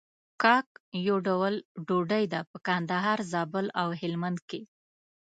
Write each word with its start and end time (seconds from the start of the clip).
کاک 0.41 0.69
يو 1.07 1.15
ډول 1.27 1.53
ډوډۍ 1.87 2.25
ده 2.33 2.41
په 2.51 2.57
کندهار، 2.67 3.19
زابل 3.31 3.65
او 3.81 3.87
هلمند 4.01 4.39
کې. 4.49 4.61